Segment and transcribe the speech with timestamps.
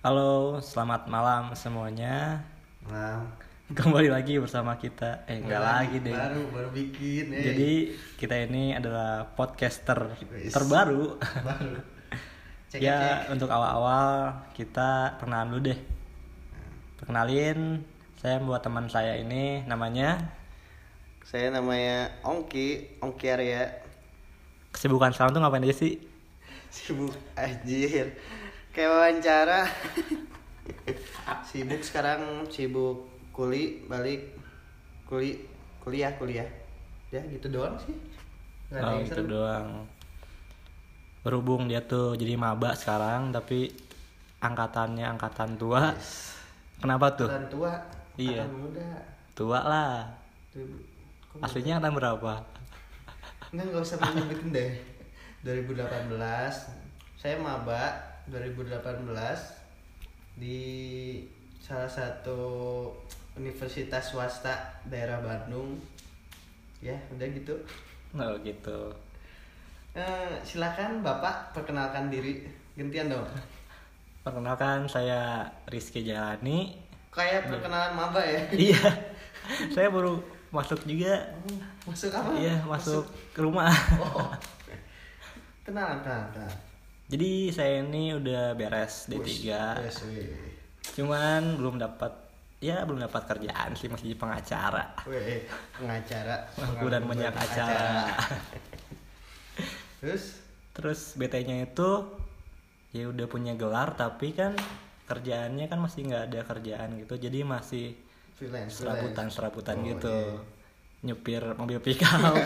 [0.00, 2.40] Halo, selamat malam semuanya.
[2.88, 3.20] Nah,
[3.76, 5.28] Kembali lagi bersama kita.
[5.28, 6.16] Eh, enggak lagi deh.
[6.16, 7.28] Baru baru bikin.
[7.36, 7.44] Eh.
[7.44, 7.72] Jadi
[8.16, 10.56] kita ini adalah podcaster Wis.
[10.56, 11.20] terbaru.
[11.52, 11.76] baru.
[12.72, 13.36] Cek ya, cek.
[13.36, 15.78] untuk awal-awal kita perkenalan dulu deh.
[16.96, 17.84] Perkenalin,
[18.16, 20.32] saya buat teman saya ini namanya
[21.28, 23.68] Saya namanya Ongki, Ongki Arya.
[24.72, 26.00] kesibukan sekarang tuh ngapain aja sih?
[26.72, 28.16] Sibuk anjir.
[28.70, 29.60] Kayak wawancara.
[31.48, 34.30] sibuk sekarang, sibuk kuli, balik
[35.04, 35.42] kuli,
[35.82, 36.46] kuliah, kuliah.
[37.10, 37.94] Ya gitu doang sih.
[38.70, 39.26] Nggak ada Oh, yang itu seru.
[39.28, 39.68] doang.
[41.20, 43.68] Berhubung dia tuh jadi maba sekarang tapi
[44.38, 45.90] angkatannya angkatan tua.
[45.92, 46.38] Yes.
[46.80, 47.28] Kenapa tuh?
[47.28, 47.72] Orang tua,
[48.16, 48.46] Iya.
[48.48, 48.88] muda.
[49.34, 49.94] Tua lah.
[50.54, 52.32] Kok Aslinya angkatan berapa?
[53.50, 54.70] Enggak, nggak usah menyebutin deh.
[55.44, 56.14] 2018,
[57.16, 59.06] saya maba 2018
[60.38, 60.62] di
[61.58, 62.40] salah satu
[63.34, 65.76] universitas swasta daerah Bandung.
[66.80, 67.54] Ya, udah gitu.
[68.16, 68.94] Oh gitu.
[69.92, 72.46] Eh, silakan Bapak perkenalkan diri.
[72.78, 73.26] Gantian dong.
[74.22, 76.78] Perkenalkan saya Rizky Jalani.
[77.10, 78.40] Kayak perkenalan maba ya.
[78.70, 78.82] iya.
[79.74, 80.22] Saya baru
[80.54, 81.34] masuk juga.
[81.82, 82.30] Masuk apa?
[82.38, 83.02] Iya, masuk
[83.34, 83.74] ke rumah.
[83.98, 84.30] Oh.
[85.66, 86.69] Kenalan, kenalan, kenalan.
[87.10, 89.26] Jadi saya ini udah beres D3.
[89.42, 89.98] Yes.
[90.94, 92.12] Cuman belum dapat
[92.62, 94.84] ya belum dapat kerjaan sih masih jadi pengacara.
[95.10, 95.42] Weh,
[95.74, 96.46] pengacara.
[96.54, 98.06] Aku dan banyak acara.
[100.00, 100.38] Terus
[100.70, 101.90] Terus BT-nya itu
[102.94, 104.54] ya udah punya gelar tapi kan
[105.10, 107.18] kerjaannya kan masih nggak ada kerjaan gitu.
[107.18, 107.98] Jadi masih
[108.38, 108.78] freelance.
[108.78, 110.14] serabutan-serabutan Oh, gitu.
[110.14, 110.59] iya.
[111.00, 112.36] Nyupir mobil pick up,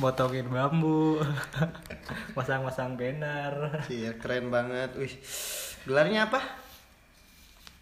[0.00, 1.20] motongin bambu,
[2.36, 3.84] masang-masang banner.
[3.92, 4.96] Iya, keren banget.
[4.96, 5.12] Wih.
[5.84, 6.40] Gelarnya apa?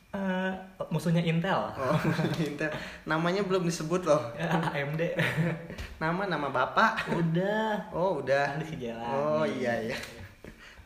[0.09, 0.53] Eh,
[0.91, 1.71] musuhnya Intel.
[1.79, 1.95] Oh,
[2.43, 2.75] Intel.
[3.07, 4.35] Namanya belum disebut loh.
[4.35, 5.15] Ya, AMD.
[6.03, 7.07] Nama nama Bapak.
[7.15, 7.95] udah.
[7.95, 8.59] Oh, udah.
[8.59, 9.15] Kan disejalani.
[9.15, 9.97] Oh, iya ya.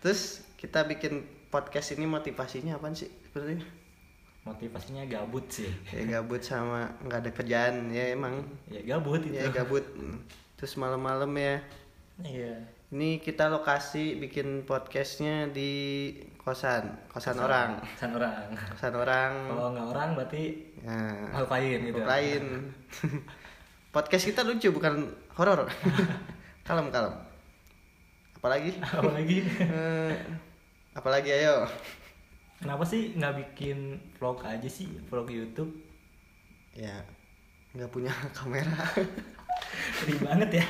[0.05, 3.09] Terus kita bikin podcast ini motivasinya apa sih?
[3.09, 3.82] Seperti
[4.43, 5.71] Motivasinya gabut sih.
[5.95, 7.75] ya gabut sama nggak ada kerjaan.
[7.95, 8.43] Ya emang.
[8.67, 9.39] Ya gabut itu.
[9.39, 9.87] ya gabut.
[10.59, 11.63] Terus malam-malam ya.
[12.23, 12.55] Iya.
[12.93, 16.93] ini kita lokasi bikin podcastnya di kosan.
[17.09, 17.81] Kosan orang.
[17.97, 18.45] Kosan orang.
[18.75, 19.33] kosan orang.
[19.49, 20.45] Kalau nggak orang berarti
[20.85, 22.03] nah, makhluk lain gitu.
[22.05, 22.45] lain
[23.95, 25.71] podcast kita lucu bukan horor.
[26.67, 27.15] Kalem kalem.
[28.37, 28.71] Apalagi?
[28.83, 29.39] Apalagi?
[29.63, 30.15] Eh,
[30.93, 31.65] apalagi ayo
[32.63, 33.79] kenapa sih nggak bikin
[34.15, 35.75] vlog aja sih vlog YouTube?
[36.73, 37.05] ya
[37.73, 38.73] nggak punya kamera
[39.99, 40.67] Sedih banget ya.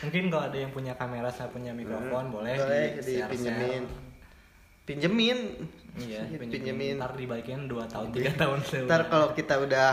[0.00, 3.82] Mungkin kalau ada yang punya kamera sama punya mikrofon boleh, boleh di dipinjemin
[4.84, 5.38] pinjemin
[5.98, 6.48] Iya, pinjemin.
[6.48, 6.94] pinjemin.
[6.96, 9.90] Ntar dibalikin 2 tahun, 3 tahun ntar kalau kita udah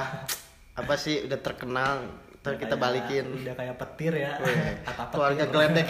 [0.76, 2.06] apa sih udah terkenal
[2.40, 4.38] ntar kita balikin Udah kayak petir ya.
[4.38, 5.12] Kata petir.
[5.12, 5.88] keluarga geledek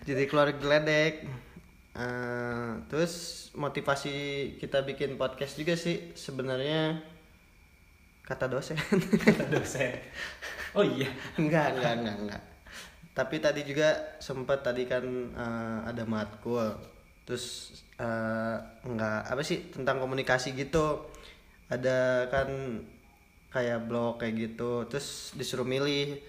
[0.00, 1.14] jadi keluarga geledek
[1.90, 4.14] Eh, terus motivasi
[4.62, 7.02] kita bikin podcast juga sih sebenarnya
[8.22, 8.78] kata dosen.
[9.26, 9.90] Kata dosen.
[10.78, 11.10] Oh iya.
[11.34, 12.42] enggak enggak enggak enggak.
[13.10, 13.90] Tapi tadi juga
[14.22, 15.02] sempat tadi kan
[15.34, 16.78] eh, ada matkul.
[17.26, 21.10] Terus eh, enggak apa sih tentang komunikasi gitu.
[21.66, 22.48] Ada kan
[23.50, 26.22] kayak blog kayak gitu terus disuruh milih.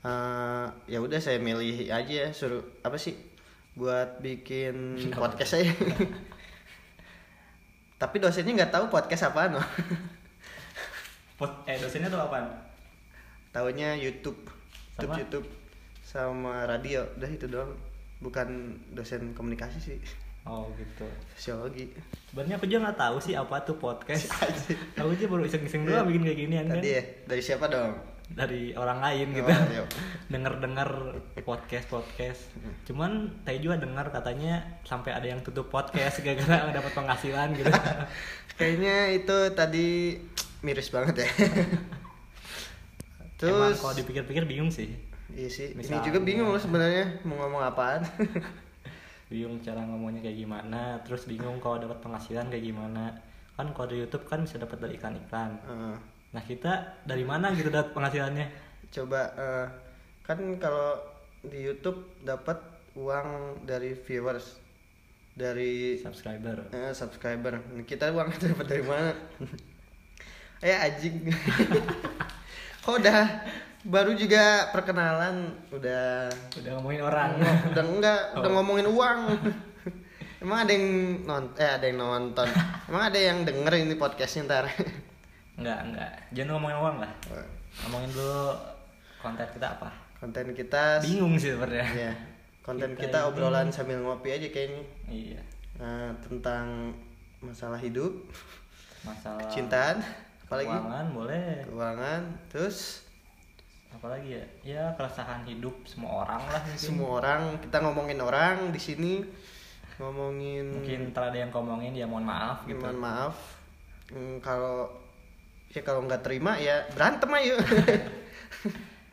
[0.00, 3.33] Eh, ya udah saya milih aja suruh apa sih
[3.74, 5.70] buat bikin podcast aja
[8.00, 9.66] tapi dosennya nggak tahu podcast apaan loh
[11.34, 12.46] Pot- eh dosennya tuh apaan?
[13.50, 14.38] Taunya YouTube,
[14.94, 15.18] YouTube, Sama?
[15.18, 15.46] YouTube,
[15.98, 17.74] sama radio, udah itu doang.
[18.22, 18.46] Bukan
[18.94, 19.98] dosen komunikasi sih,
[20.46, 21.02] Oh gitu.
[21.34, 21.90] sosiologi.
[22.30, 24.30] Sebenarnya aku juga nggak tahu sih apa tuh podcast.
[24.94, 26.38] aku aja baru iseng-iseng doang bikin kayak
[26.70, 26.78] kan.
[26.78, 27.98] Tadi ya, dari siapa dong?
[28.24, 29.44] Dari orang lain gitu.
[29.44, 29.84] Oh, iya.
[30.32, 32.40] Dengar-dengar podcast podcast.
[32.88, 37.68] Cuman saya juga dengar katanya sampai ada yang tutup podcast gara-gara dapat penghasilan gitu.
[38.58, 40.16] Kayaknya itu tadi
[40.64, 41.28] miris banget ya.
[43.36, 44.94] Terus, kalau dipikir-pikir bingung sih.
[45.34, 45.74] iya sih.
[45.74, 48.00] Ini Misalnya- juga bingung loh sebenarnya mau ngomong apaan.
[49.28, 53.10] Bingung cara ngomongnya kayak gimana, terus bingung kalau dapat penghasilan kayak gimana.
[53.58, 55.58] Kan kalau di YouTube kan bisa dapat dari iklan-iklan.
[56.34, 56.72] Nah, kita
[57.02, 58.66] dari mana gitu dapat penghasilannya?
[58.90, 59.66] coba eh,
[60.22, 60.94] kan kalau
[61.42, 62.62] di YouTube dapat
[62.94, 63.26] uang
[63.62, 64.54] dari viewers,
[65.32, 66.70] dari Subscriber.
[66.70, 67.58] Eh, subscriber.
[67.82, 69.10] Kita uang dapat dari mana?
[70.62, 71.26] eh anjing.
[72.82, 73.20] Kok udah
[73.82, 77.30] baru juga perkenalan udah Udah ngomongin orang.
[77.74, 78.54] udah enggak udah Oh.
[78.54, 79.18] ngomongin uang.
[80.38, 80.86] Emang ada yang
[81.24, 82.48] nonton, eh ada yang nonton.
[82.86, 84.70] Emang ada yang denger ini podcastnya ntar.
[85.54, 86.10] Enggak, enggak.
[86.30, 87.12] Jangan ngomongin uang lah.
[87.80, 88.42] Ngomongin dulu
[89.18, 89.90] konten kita apa.
[90.16, 91.86] Konten kita, Bingung sih sebenarnya.
[91.92, 92.12] ya.
[92.60, 94.82] Konten Kita kita obrolan sambil ngopi aja kayaknya.
[95.06, 95.40] Iya.
[95.76, 96.94] Nah, tentang
[97.38, 98.12] masalah hidup,
[99.02, 100.00] Masalah cintaan,
[100.40, 101.60] apalagi keuangan boleh.
[101.62, 103.04] keuangan, terus
[103.92, 104.44] Apalagi ya?
[104.64, 106.80] Ya keresahan hidup semua orang lah mungkin.
[106.80, 109.22] semua orang kita ngomongin orang di sini
[109.94, 112.80] ngomongin Mungkin ntar ada yang ngomongin ya mohon maaf gitu.
[112.80, 113.34] mohon maaf
[114.04, 114.90] Hmm, kalau
[115.74, 117.56] ya kalau nggak terima ya berantem ayo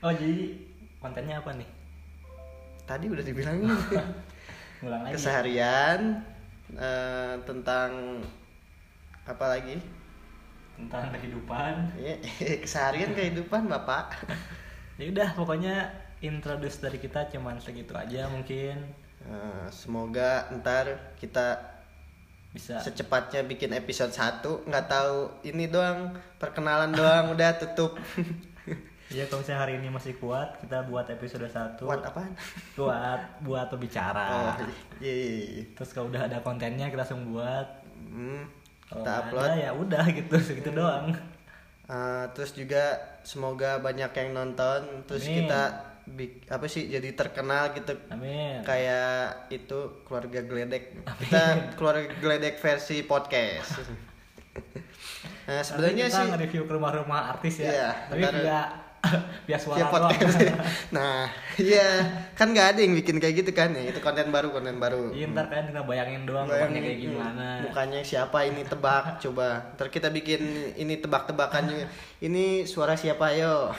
[0.01, 0.57] Oh jadi
[0.97, 1.69] kontennya apa nih?
[2.83, 3.69] tadi udah dibilangin
[4.81, 5.13] lagi.
[5.13, 6.25] keseharian
[6.71, 8.21] eh, tentang
[9.23, 9.77] apa lagi
[10.73, 11.93] Tentang kehidupan.
[11.95, 12.17] ya,
[12.65, 14.25] keseharian kehidupan bapak
[14.97, 18.77] Ya udah pokoknya introduce dari kita cuman segitu aja mungkin
[19.21, 21.61] Eh, semoga ntar kita
[22.51, 27.95] bisa secepatnya bikin episode 1 nggak tahu ini doang perkenalan doang udah tutup
[29.11, 32.31] Ya kalau misalnya hari ini masih kuat kita buat episode 1 buat apaan
[32.79, 34.23] buat buat pembicara.
[34.31, 34.55] oh
[35.03, 35.63] iya, iya, iya.
[35.75, 37.67] Terus kalau udah ada kontennya kita langsung buat.
[38.07, 38.47] Hmm,
[38.87, 41.11] Kalau kita nggak upload ada, ya udah gitu segitu doang.
[41.91, 42.83] Uh, terus juga
[43.27, 45.43] semoga banyak yang nonton terus Amin.
[45.43, 47.93] kita bik- apa sih jadi terkenal gitu.
[48.07, 48.61] Amin.
[48.61, 51.43] kayak itu keluarga geledek kita
[51.73, 53.77] keluarga geledek versi podcast.
[55.41, 57.67] Nah sebenarnya sih nge-review ke rumah-rumah artis ya.
[57.67, 58.71] Iya, Tapi ntar-
[59.47, 59.93] via suara via doang.
[60.09, 60.35] podcast
[60.95, 61.27] nah
[61.57, 61.87] iya
[62.33, 65.31] kan nggak ada yang bikin kayak gitu kan ya itu konten baru konten baru Iya
[65.31, 67.47] ntar kalian tinggal bayangin doang rumahnya kayak gimana.
[67.63, 69.73] Mukanya siapa ini tebak coba.
[69.75, 70.41] Ntar kita bikin
[70.75, 71.85] ini tebak-tebakan juga.
[72.21, 73.73] Ini suara siapa yo?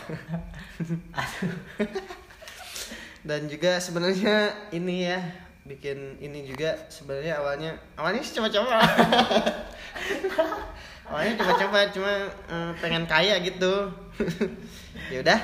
[3.23, 5.19] Dan juga sebenarnya ini ya
[5.62, 8.82] bikin ini juga sebenarnya awalnya awalnya sih coba-coba.
[11.08, 13.90] Awalnya coba-coba cuma eh, pengen kaya gitu.
[15.12, 15.40] ya udah,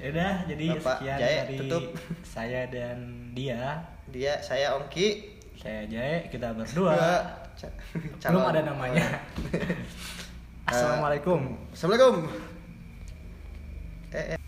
[0.00, 1.84] Ya udah, jadi Bapak sekian Jaya, dari tutup.
[2.24, 2.98] saya dan
[3.36, 3.84] dia.
[4.08, 5.36] dia saya Ongki.
[5.60, 6.96] Saya Jae, kita berdua.
[8.24, 9.20] Belum ada namanya.
[10.70, 11.52] Assalamualaikum.
[11.74, 12.32] Assalamualaikum.
[14.16, 14.39] Eh, eh.